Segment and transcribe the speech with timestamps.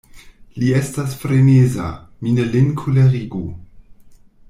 [0.61, 1.91] Li estas freneza;
[2.25, 3.47] mi ne lin kolerigu.